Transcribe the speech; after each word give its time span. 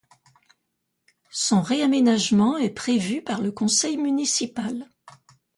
Son 1.29 1.61
réaménagement 1.61 2.57
est 2.57 2.71
prévu 2.73 3.21
par 3.23 3.39
le 3.39 3.51
conseil 3.51 3.97
municipal. 3.97 4.89